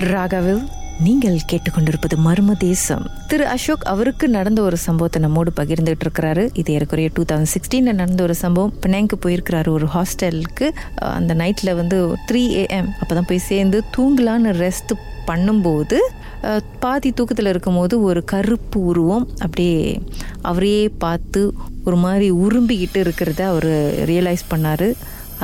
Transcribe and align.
ராகவில் 0.00 0.62
நீங்கள் 1.04 1.36
கேட்டுக்கொண்டிருப்பது 1.50 2.16
மர்ம 2.24 2.52
தேசம். 2.58 3.04
திரு 3.28 3.46
அசோக் 3.46 3.84
அவருக்கு 3.92 4.26
நடந்த 4.28 4.62
ஒரு 4.62 4.76
சம்பவத்தை 4.76 5.22
நம்மோடு 5.22 5.50
பகிர்ந்துட்டு 5.56 6.04
இருக்கிறாரு. 6.06 6.44
இது 6.60 6.72
ஏறக்குறைய 6.72 7.10
டூ 7.14 7.22
தௌசண்ட் 7.32 7.52
சிக்ஸ்டீன்ல 7.54 7.92
நடந்த 8.00 8.22
ஒரு 8.22 8.34
சம்பவம். 8.34 8.74
பினாங்கு 8.86 9.16
போயிருக்கிறாரு 9.24 9.68
ஒரு 9.68 9.88
ஹாஸ்டலுக்கு. 9.94 10.68
அந்த 10.98 11.34
நைட்ல 11.34 11.74
வந்து 11.74 11.98
த்ரீ 12.30 12.42
ஏஎம் 12.62 12.90
அப்பதான் 13.00 13.28
போய் 13.30 13.46
சேர்ந்து 13.50 13.80
தூங்கலான்னு 13.96 14.54
ரெஸ்ட் 14.64 14.94
பண்ணும்போது 15.30 15.98
பாதி 16.78 17.10
தூக்கத்தில் 17.10 17.46
இருக்கும்போது 17.46 17.94
ஒரு 18.02 18.24
கருப்பு 18.24 18.78
உருவம் 18.84 19.28
அப்படியே 19.38 20.00
அவரையே 20.42 20.88
பார்த்து 21.04 21.42
ஒரு 21.84 21.96
மாதிரி 21.96 22.26
உரும்பிக்கிட்டு 22.32 22.98
இருக்கிறத 23.04 23.40
அவர் 23.52 23.70
ரியலைஸ் 24.10 24.44
பண்ணார். 24.50 24.88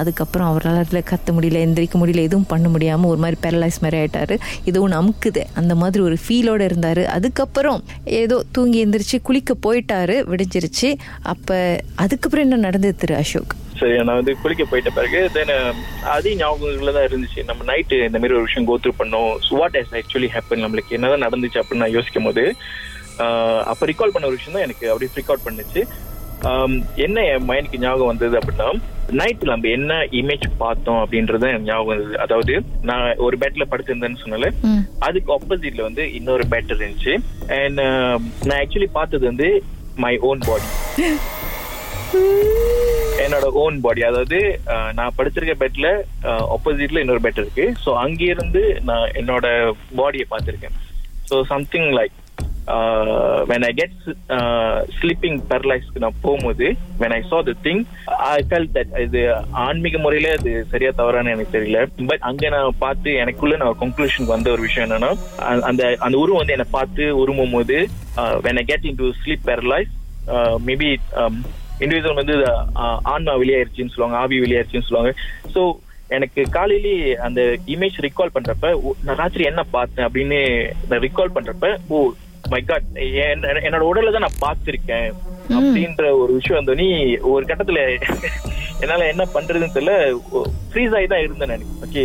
அதுக்கப்புறம் 0.01 0.49
அவரால் 0.51 0.81
அதில் 0.83 1.09
கத்த 1.11 1.33
முடியல 1.37 1.63
எந்திரிக்க 1.67 1.99
முடியல 2.01 2.27
எதுவும் 2.29 2.49
பண்ண 2.53 2.69
முடியாமல் 2.75 3.11
ஒரு 3.13 3.21
மாதிரி 3.25 3.39
பேரலைஸ் 3.45 3.81
மாதிரி 3.85 3.99
ஆகிட்டார் 4.01 4.35
இதுவும் 4.71 4.95
நமக்குது. 4.97 5.43
அந்த 5.61 5.75
மாதிரி 5.83 6.03
ஒரு 6.09 6.19
ஃபீலோடு 6.25 6.67
இருந்தார். 6.71 7.03
அதுக்கப்புறம் 7.17 7.81
ஏதோ 8.23 8.37
தூங்கி 8.57 8.79
எந்திரிச்சு 8.85 9.19
குளிக்க 9.29 9.57
போயிட்டாரு 9.67 10.17
விடிஞ்சிருச்சு. 10.33 10.91
அப்போ 11.35 11.59
அதுக்கப்புறம் 12.05 12.47
என்ன 12.47 12.63
நடந்தது 12.67 12.97
திரு 13.03 13.17
அசோக்? 13.23 13.55
சரி 13.81 13.97
நான் 14.07 14.19
வந்து 14.21 14.33
குளிக்க 14.41 14.63
போயிட்ட 14.71 14.91
பிறகு 14.97 15.21
தென் 15.35 15.53
um, 15.57 15.77
அதே 16.15 16.33
ஞாபகங்கள்ல 16.41 16.93
தான் 16.97 17.07
இருந்துச்சு. 17.09 17.41
நம்ம 17.51 17.65
நைட்டு 17.71 17.99
இந்த 18.09 18.19
மாதிரி 18.21 18.37
ஒரு 18.39 18.47
விஷயம் 18.49 18.69
கோத்ரூ 18.71 18.93
பண்ணோம். 19.01 19.31
வாட் 19.59 19.79
இஸ் 19.81 19.95
ஆக்சுவலி 20.01 20.31
ஹேப்பன் 20.35 20.65
நம்மளுக்கு 20.65 20.97
என்னதான் 20.99 21.27
நடந்துச்சு 21.27 21.61
அப்படின்னு 21.61 21.85
நான் 21.85 21.97
யோசிக்கும் 21.99 22.29
போது 22.29 22.45
அப்போ 23.71 23.85
ரிகால் 23.91 24.13
பண்ண 24.13 24.29
ஒரு 24.29 24.39
விஷயம் 24.39 24.57
தான் 24.57 24.67
எனக்கு 24.67 24.85
அப்படியே 24.91 25.11
ஃப்ரிக் 25.13 25.31
அவுட் 25.31 25.47
பண்ணுச்சு. 25.47 25.81
என்ன 27.07 27.25
என் 27.33 27.47
மைண்டுக்கு 27.49 27.83
ஞாபகம் 27.83 28.11
வந்தது 28.11 28.35
அப்படின்னா 28.41 28.69
நைட் 29.19 29.43
நம்ம 29.45 29.69
என்ன 29.71 29.93
இமேஜ் 30.19 30.47
பார்த்தோம் 30.59 31.01
அப்படின்றது 31.03 31.49
ஞாபகம் 31.63 31.91
வந்தது. 31.93 32.17
அதாவது 32.19 32.55
நான் 32.83 33.05
ஒரு 33.19 33.37
பெட்ல 33.39 33.65
படுத்திருந்தேன்னு 33.67 34.23
சொன்னால 34.23 34.49
அதுக்கு 35.01 35.31
ஆப்போசிட்ல 35.35 35.83
வந்து 35.83 36.05
இன்னொரு 36.19 36.45
பெட் 36.53 36.73
இருந்துச்சு. 36.73 37.15
அண்ட் 37.59 37.81
நான் 38.47 38.61
ஆக்சுவலி 38.61 38.91
பார்த்தது 38.93 39.25
வந்து 39.27 39.49
மை 39.97 40.15
ஓன் 40.29 40.43
பாடி 40.43 40.69
என்னோட 43.25 43.47
ஓன் 43.61 43.77
பாடி 43.81 44.03
அதாவது 44.05 44.39
அஹ், 44.75 44.93
நான் 44.95 45.17
படுத்திருக்க 45.17 45.55
பெட்ல 45.59 45.89
ஆப்போசிட்ல 46.55 47.03
இன்னொரு 47.03 47.25
பெட் 47.25 47.41
இருக்கு. 47.41 47.67
ஸோ 47.85 47.91
அங்கிருந்து 48.03 48.63
நான் 48.89 49.11
என்னோட 49.15 49.47
பாடியை 49.99 50.27
பார்த்திருக்கேன். 50.31 50.77
So 51.29 51.37
something 51.49 51.91
like 51.97 52.17
when 53.51 53.65
I 53.69 53.73
get 53.81 53.97
sleeping 54.99 55.39
பெரலைஸ்க்கு 55.51 56.03
நான் 56.05 56.21
போகும்போது 56.25 56.67
when 57.03 57.15
I 57.19 57.21
saw 57.31 57.39
the 57.49 57.55
thing 57.67 57.83
I 58.31 58.41
felt 58.49 58.69
that 58.77 58.93
இது 59.07 59.23
ஆன்மீக 59.67 59.99
முறையில 59.99 60.33
அது 60.39 60.53
சரியா 60.73 60.91
தவறான்னு 61.01 61.35
எனக்கு 61.35 61.57
தெரியல. 61.57 61.81
பட் 62.11 62.27
அங்க 62.31 62.51
நான் 62.57 62.81
பார்த்து 62.85 63.17
எனக்குள்ள 63.23 63.57
நான் 63.63 63.81
கன்க்ளூஷனுக்கு 63.85 64.37
வந்த 64.37 64.51
ஒரு 64.57 64.65
விஷயம் 64.69 64.87
என்னன்னா 64.89 65.13
அந்த 65.71 65.83
அந்த 66.07 66.17
உருவம் 66.25 66.43
வந்து 66.43 66.57
என்னை 66.57 66.69
பார்த்து 66.79 67.07
உருமும் 67.23 67.57
போது 67.57 67.79
when 68.47 68.63
I 68.63 68.67
get 68.73 68.89
into 69.03 69.09
sleep 69.23 69.47
paralyse 69.51 69.93
maybe 70.69 70.91
individual 71.85 72.21
வந்து 72.23 72.35
uh, 72.83 72.97
ஆன்மா 73.13 73.35
வெளியாயிருச்சுன்னு 73.43 73.93
சொல்லுவாங்க 73.93 74.19
ஆவி 74.23 74.39
வெளியாயிருச்சுன்னு 74.45 74.89
சொல்லுவாங்க. 74.89 75.13
ஸோ 75.55 75.61
எனக்கு 76.17 76.41
காலையிலேயே 76.57 77.11
அந்த 77.27 77.41
இமேஜ் 77.75 77.99
ரிகால் 78.07 78.35
பண்றப்ப 78.35 78.71
நான் 79.05 79.21
ராத்திரி 79.21 79.45
என்ன 79.51 79.63
பார்த்தேன் 79.77 80.07
அப்படின்னு 80.07 80.41
நான் 80.91 81.03
ரிகால் 81.07 81.35
பண்றப்ப 81.37 81.71
ஓ 81.89 81.99
மை 82.53 82.61
காட் 82.69 82.87
என்னோட 83.67 83.83
உடலை 83.91 84.11
தான் 84.15 84.27
நான் 84.27 84.43
பார்த்திருக்கேன். 84.45 85.11
அப்படின்ற 85.59 86.05
ஒரு 86.23 86.33
விஷயம் 86.39 86.59
வந்தோடனே 86.59 86.89
ஒரு 87.33 87.45
கட்டத்துல 87.51 87.81
என்னால 88.85 89.07
என்ன 89.13 89.25
பண்றதுன்னு 89.35 89.75
தெரியல 89.77 89.95
ஃப்ரீஸ் 90.71 90.95
ஆகி 90.99 91.07
தான் 91.13 91.25
இருந்தேன் 91.25 91.51
நான். 91.53 91.65
Okay 91.87 92.03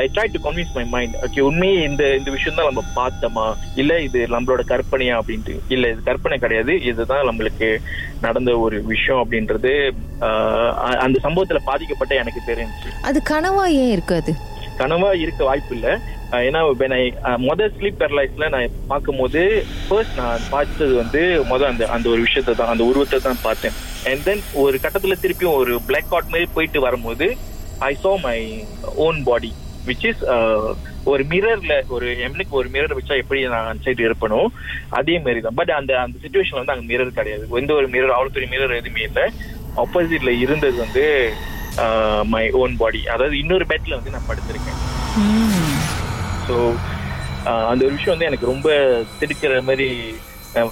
I 0.00 0.02
try 0.14 0.26
to 0.34 0.40
convince 0.46 0.74
my 0.76 0.84
mind 0.94 1.16
okay 1.26 1.40
உண்மையே 1.48 1.78
இந்த 1.88 2.02
இந்த 2.18 2.30
விஷயம் 2.36 2.58
தான் 2.58 2.68
நம்ம 2.70 2.84
பார்த்தோமா? 2.98 3.46
இல்ல 3.82 3.92
இது 4.06 4.20
நம்மளோட 4.34 4.64
கற்பனையா 4.72 5.16
அப்படின்ட்டு. 5.20 5.56
இல்ல 5.76 5.90
இது 5.94 6.00
கற்பனை 6.10 6.38
கிடையாது. 6.44 6.74
இதுதான் 6.90 7.28
நம்மளுக்கு 7.30 7.70
நடந்த 8.26 8.52
ஒரு 8.66 8.78
விஷயம் 8.92 9.20
அப்படின்றது 9.22 9.72
அந்த 11.04 11.16
சம்பவத்துல 11.26 11.62
பாதிக்கப்பட்ட 11.70 12.14
எனக்கு 12.22 12.42
தெரிஞ்சுச்சு. 12.50 12.92
அது 13.10 13.20
கனவா 13.34 13.66
ஏன் 13.82 13.92
இருக்காது 13.96 14.34
கனவா 14.82 15.10
இருக்க 15.24 15.42
வாய்ப்பு 15.48 15.74
இல்ல. 15.76 15.88
ஏன்னா 16.38 16.60
when 16.80 16.92
நான் 17.24 17.42
முத 17.46 17.62
ஸ்லீப் 17.76 17.98
பேரலைஸ்ல 18.02 18.46
நான் 18.54 18.76
பார்க்கும்போது 18.90 19.40
ஃபர்ஸ்ட் 19.86 20.18
நான் 20.20 20.46
பார்த்தது 20.52 20.94
வந்து 21.00 21.20
மொதல் 21.50 21.70
அந்த 21.72 21.86
அந்த 21.96 22.06
ஒரு 22.12 22.20
விஷயத்தை 22.26 22.52
தான் 22.60 22.70
அந்த 22.72 22.84
உருவத்தை 22.90 23.18
தான் 23.26 23.42
பார்த்தேன். 23.46 23.74
அண்ட் 24.10 24.24
தென் 24.28 24.42
ஒரு 24.62 24.76
கட்டத்துல 24.84 25.16
திருப்பியும் 25.24 25.58
ஒரு 25.62 25.74
பிளாக் 25.88 26.14
அவுட் 26.14 26.32
மாதிரி 26.34 26.48
போயிட்டு 26.54 26.80
வரும்போது 26.86 27.26
I 27.90 27.92
saw 28.04 28.12
my 28.26 28.38
own 29.06 29.20
body 29.28 29.52
which 29.88 30.06
is 30.10 30.24
ஒரு 31.12 31.22
மிரர்ல 31.30 31.76
ஒரு 31.94 32.08
எம்னுக்கு 32.26 32.58
ஒரு 32.60 32.68
மிரர் 32.74 32.96
வச்சா 32.98 33.14
எப்படி 33.22 33.40
நான் 33.54 33.70
அந்த 33.70 33.84
சைடு 33.86 34.06
இருப்பனோ 34.08 34.40
அதே 34.98 35.16
மாதிரி 35.24 35.40
தான். 35.46 35.58
பட் 35.60 35.72
அந்த 35.78 35.92
அந்த 36.04 36.16
சுச்சுவேஷன் 36.24 36.60
வந்து 36.60 36.74
அங்க 36.74 36.86
மிரர் 36.90 37.16
கிடையாது. 37.18 37.44
எந்த 37.62 37.74
ஒரு 37.80 37.88
மிரர் 37.94 38.14
அவ்வளோ 38.16 38.34
பெரிய 38.36 38.50
மிரர் 38.54 38.78
எதுவுமே 38.80 39.02
இல்லை. 39.08 39.24
ஆப்போசிட்ல 39.84 40.32
இருந்தது 40.44 40.78
வந்து 40.84 41.04
மை 42.34 42.44
ஓன் 42.62 42.76
பாடி 42.82 43.02
அதாவது 43.14 43.36
இன்னொரு 43.42 43.66
பெட்ல 43.72 43.98
வந்து 43.98 44.14
நான் 44.16 44.28
படுத்திருக்கேன். 44.30 44.80
ஸோ 46.52 46.58
அந்த 47.70 47.82
ஒரு 47.84 47.94
விஷயம் 47.94 48.14
வந்து 48.14 48.28
எனக்கு 48.28 48.50
ரொம்ப 48.50 48.68
திடுக்கிற 49.20 49.54
மாதிரி 49.62 49.86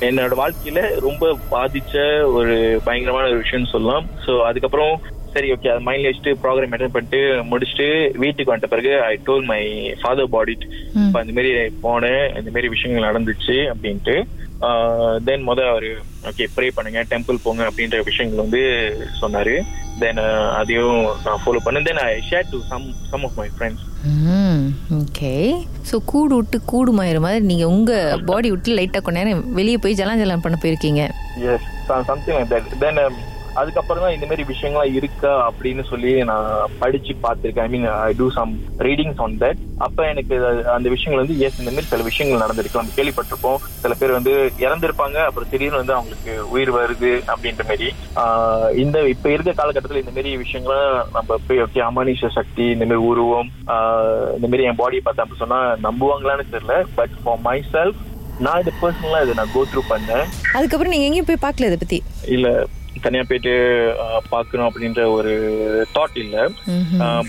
என்னோட 0.02 0.34
வாழ்க்கையில 0.40 0.80
ரொம்ப 1.04 1.24
பாதிச்ச 1.52 1.94
ஒரு 2.38 2.54
பயங்கரமான 2.84 3.28
ஒரு 3.30 3.40
விஷயம்னு 3.40 3.72
சொல்லலாம். 3.72 4.04
ஸோ 4.24 4.32
அதுக்கப்புறம் 4.48 4.92
சரி 5.34 5.48
ஓகே 5.54 5.70
அது 5.72 5.86
மைண்ட்ல 5.86 6.10
வச்சுட்டு 6.10 6.32
ப்ரோக்ராம் 6.42 6.74
அட்டன் 6.74 6.94
பண்ணிட்டு 6.94 7.20
முடிச்சுட்டு 7.50 7.86
வீட்டுக்கு 8.16 8.52
வந்துட்ட 8.52 8.72
பிறகு 8.72 8.92
ஐ 9.04 9.12
டோல் 9.26 9.44
மை 9.44 9.60
ஃபாதர் 10.00 10.32
பாடிட் 10.32 10.64
ம். 10.94 11.04
இப்போ 11.04 11.20
இந்த 11.24 11.34
மாதிரி 11.36 11.52
போனேன். 11.82 12.24
இந்த 12.40 12.50
மாதிரி 12.50 12.68
விஷயங்கள் 12.68 13.08
நடந்துச்சு 13.08 13.56
அப்படின்ட்டு. 13.72 14.16
தென் 15.24 15.46
முத 15.48 15.60
அவரு 15.68 15.90
ஓகே 16.28 16.44
ப்ரே 16.54 16.66
பண்ணுங்க 16.76 17.00
டெம்பிள் 17.10 17.44
போங்க 17.44 17.62
அப்படின்ற 17.68 17.98
விஷயங்கள் 18.08 18.42
வந்து 18.42 18.60
சொன்னாரு. 19.20 19.54
தென் 20.00 20.20
அதையும் 20.58 20.98
நான் 21.24 21.40
ஃபாலோ 21.42 21.60
பண்ணேன். 21.64 21.86
Then 21.88 22.00
I 22.02 22.10
share 22.28 22.50
to 22.50 22.58
some 22.70 22.84
some 23.10 23.24
of 23.28 23.38
my 23.40 23.48
friends 23.56 23.86
okay 24.98 25.32
so 25.88 25.96
கூடு 26.12 26.34
விட்டு 26.36 26.58
கூடு 26.72 26.92
மாயிற 26.98 27.18
மாதிரி 27.24 27.44
நீங்கள் 27.50 27.72
உங்கள் 27.74 28.22
பாடி 28.30 28.50
விட்டு 28.50 28.76
லைட்டாக 28.78 29.02
கொஞ்ச 29.06 29.18
நேரம் 29.20 29.42
வெளியே 29.58 29.78
போய் 29.84 29.98
ஜலான் 30.00 30.44
பண்ண 30.46 30.58
போயிருக்கீங்க. 30.62 31.02
Yes 31.52 31.68
something 32.10 32.36
like 32.38 32.52
that 32.54 32.70
then 32.84 33.00
அதுக்கப்புறம் 33.60 34.02
தான் 34.04 34.14
இந்த 34.16 34.26
மாதிரி 34.28 34.44
விஷயங்கள்லாம் 34.50 34.96
இருக்கா 34.98 35.32
அப்படின்னு 35.48 35.82
சொல்லி 35.90 36.12
நான் 36.30 36.74
படிச்சு 36.82 37.12
பார்த்திருக்கேன். 37.24 37.66
I 37.68 37.70
mean 37.74 37.86
I 38.08 38.12
do 38.20 38.26
some 38.38 38.52
readings 38.86 39.20
on 39.24 39.36
that 39.42 39.60
அப்ப 39.86 40.06
எனக்கு 40.12 40.34
அந்த 40.76 40.88
விஷயங்கள் 40.94 41.22
வந்து 41.22 41.36
எஸ் 41.46 41.60
இந்த 41.62 41.72
மாதிரி 41.74 41.90
சில 41.92 42.04
விஷயங்கள் 42.08 42.42
நடந்திருக்கு. 42.44 42.80
நம்ம 42.80 42.96
கேள்விப்பட்டிருப்போம். 42.98 43.62
சில 43.82 43.94
பேர் 44.00 44.16
வந்து 44.18 44.34
இறந்திருப்பாங்க. 44.66 45.18
அப்புறம் 45.28 45.50
திடீர்னு 45.52 45.80
வந்து 45.82 45.96
அவங்களுக்கு 45.96 46.32
உயிர் 46.54 46.72
வருது 46.78 47.12
அப்படின்ற 47.32 47.64
மாதிரி. 47.70 47.88
இந்த 48.84 48.96
இப்ப 49.14 49.28
இருக்க 49.34 49.52
காலகட்டத்தில் 49.60 50.02
இந்த 50.02 50.14
மாதிரி 50.16 50.32
விஷயங்கள்லாம் 50.44 50.94
நம்ம 51.16 51.38
போய் 51.48 51.64
ஓகே 51.66 51.82
அமானுஷ 51.88 52.32
சக்தி 52.38 52.66
இந்த 52.76 52.84
மாதிரி 52.90 53.08
உருவம் 53.10 53.50
இந்த 54.36 54.46
மாதிரி 54.50 54.68
என் 54.70 54.80
பாடியை 54.82 55.02
பார்த்து 55.04 55.24
அப்படி 55.24 55.42
சொன்னா 55.44 55.60
நம்புவாங்களான்னு 55.88 56.52
தெரியல. 56.54 56.76
பட் 57.00 57.16
ஃபார் 57.22 57.42
மை 57.48 57.58
செல்ஃப் 57.74 58.00
நான் 58.44 58.60
இது 58.60 58.72
பர்சனலா 58.82 59.18
இதை 59.24 59.32
நான் 59.38 59.54
கோ 59.54 59.62
த்ரூ 59.70 59.82
பண்ணேன். 59.88 60.26
அதுக்கப்புறம் 60.56 60.92
நீங்கள் 60.92 61.08
எங்கேயும் 61.08 61.30
போய் 61.30 61.44
பார்க்கல 61.46 61.68
இதை 61.70 61.78
பற்றி 61.80 61.98
இல்ல. 62.36 62.48
தனியா 62.98 63.22
போயிட்டு 63.28 63.52
பார்க்கணும் 64.30 64.68
அப்படின்ற 64.68 65.02
ஒரு 65.16 65.32
தாட் 65.94 66.16
இல்ல. 66.22 66.36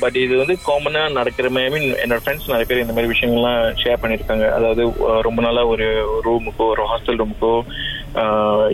பட் 0.02 0.18
இது 0.24 0.34
வந்து 0.42 0.56
காமனா 0.68 1.02
நடக்கிற 1.18 1.50
ஐ 1.62 1.70
மீன் 1.76 1.88
என்னோட 2.04 2.20
ஃப்ரெண்ட்ஸ் 2.24 2.52
நிறைய 2.52 2.68
பேர் 2.70 2.84
இந்த 2.84 2.96
மாதிரி 2.96 3.12
விஷயங்கள்லாம் 3.14 3.62
ஷேர் 3.82 4.02
பண்ணிருக்காங்க 4.04 4.48
அதாவது 4.58 4.84
ரொம்ப 5.28 5.42
நாளா 5.42 5.64
ஒரு 5.74 5.88
ரூமுக்கோ 6.28 6.68
ஒரு 6.76 6.86
ஹாஸ்டல் 6.92 7.22
ரூமுக்கோ 7.22 7.54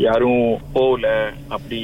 யாரும் 0.05 0.43
போகல. 0.75 1.07
அப்படி 1.55 1.79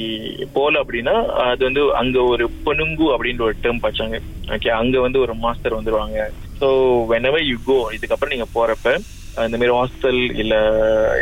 போகல 0.54 0.80
அப்படின்னா 0.82 1.14
அது 1.50 1.62
வந்து 1.68 1.82
அங்க 2.00 2.18
ஒரு 2.32 2.46
பொனுங்கு 2.66 3.06
அப்படின்ற 3.14 3.44
ஒரு 3.48 3.56
டேர்ம் 3.64 3.84
படிச்சாங்க 3.84 4.18
ஓகே 4.56 4.72
அங்க 4.80 4.96
வந்து 5.00 5.18
ஒரு 5.24 5.34
மாஸ்டர் 5.44 5.78
வந்துருவாங்க. 5.78 6.18
ஸோ 6.60 6.68
வெனவர் 7.12 7.48
யூ 7.50 7.58
கோ 7.68 7.76
இதுக்கப்புறம் 7.96 8.34
நீங்க 8.34 8.48
போறப்ப 8.56 8.96
இந்த 9.42 9.56
மாதிரி 9.58 9.72
ஹாஸ்டல் 9.78 10.20
இல்ல 10.42 10.54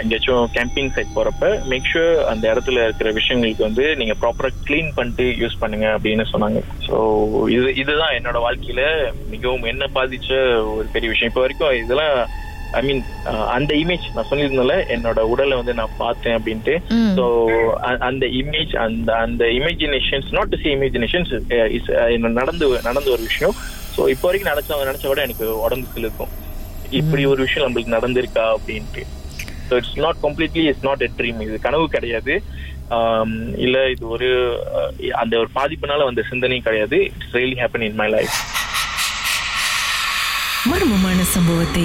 எங்கேயாச்சும் 0.01 0.51
கேம்பிங் 0.57 0.91
சைட் 0.95 1.15
போறப்ப 1.17 1.49
மேக் 1.71 1.89
ஷூர் 1.93 2.13
அந்த 2.33 2.45
இடத்துல 2.53 2.85
இருக்கிற 2.87 3.11
விஷயங்களுக்கு 3.19 3.67
வந்து 3.69 3.85
நீங்க 4.01 4.15
ப்ராப்பரா 4.23 4.51
க்ளீன் 4.69 4.91
பண்ணிட்டு 4.99 5.27
யூஸ் 5.43 5.61
பண்ணுங்க 5.63 5.87
அப்படின்னு 5.97 6.25
சொன்னாங்க. 6.33 6.61
ஸோ 6.87 6.97
இது 7.57 7.69
இதுதான் 7.83 8.17
என்னோட 8.19 8.41
வாழ்க்கையில 8.47 8.85
மிகவும் 9.35 9.69
என்ன 9.73 9.89
பாதிச்ச 9.97 10.31
ஒரு 10.77 10.89
பெரிய 10.97 11.11
விஷயம். 11.13 11.33
இப்போ 11.33 11.45
வரைக்கும் 11.45 11.77
இதெல்லாம் 11.83 12.15
ஐ 12.79 12.83
மீன் 12.89 13.03
அந்த 13.55 13.73
இமேஜ் 13.81 14.05
நான் 14.17 14.29
சொல்லியிருந்தேன்ல 14.29 14.77
என்னோட 14.95 15.21
உடலை 15.33 15.57
வந்து 15.61 15.79
நான் 15.81 15.99
பார்த்தேன் 16.05 16.37
அப்படின்ட்டு. 16.39 16.75
ஸோ 17.19 17.25
அந்த 18.11 18.25
இமேஜ் 18.43 18.75
அந்த 18.87 19.11
அந்த 19.25 19.45
imaginations 19.59 20.31
not 20.39 20.53
to 20.55 20.61
see 20.63 20.71
imaginations 20.77 21.33
நடந்து 22.41 22.69
நடந்த 22.91 23.09
ஒரு 23.17 23.23
விஷயம். 23.31 23.57
ஸோ 23.97 24.03
இப்போ 24.15 24.27
வரைக்கும் 24.29 24.53
நினைச்சவங்க 24.53 24.89
நினைச்ச 24.91 25.09
விட 25.11 25.23
எனக்கு 25.29 25.49
உடம்பு 25.67 25.93
சிலிருக்கும். 25.97 26.33
இப்படி 27.01 27.23
ஒரு 27.33 27.41
விஷயம் 27.47 27.67
நம்மளுக்கு 27.67 27.97
நடந்திருக்கா 27.97 28.45
அப்படின்ட்டு. 28.57 29.05
So 29.69 29.73
it's 29.81 29.99
not 30.07 30.21
completely 30.27 30.65
it's 30.71 30.87
not 30.89 31.05
a 31.07 31.11
dream 31.19 31.41
இது 31.47 31.59
கனவு 31.69 31.87
கிடையாது. 31.97 32.37
Um, 32.97 33.31
இல்ல 33.65 33.77
இது 33.91 34.05
ஒரு 34.15 34.29
அந்த 35.21 35.35
ஒரு 35.43 35.51
பாதிப்புனால 35.55 36.07
வந்த 36.09 36.23
சிந்தனையும் 36.31 36.67
கிடையாது. 36.67 36.99
It's 37.17 37.37
really 37.39 37.57
happen 37.63 37.85
in 37.89 37.99
my 38.01 38.09
life 38.17 38.37
மர்மமான 40.71 41.21
சம்பவத்தை 41.35 41.85